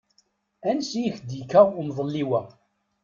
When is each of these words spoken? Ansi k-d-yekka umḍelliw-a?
Ansi 0.69 1.03
k-d-yekka 1.15 1.61
umḍelliw-a? 1.79 2.41